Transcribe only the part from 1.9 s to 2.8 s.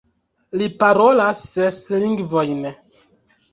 lingvojn.